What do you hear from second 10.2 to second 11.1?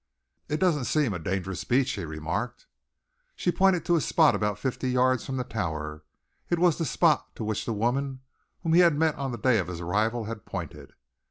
had pointed.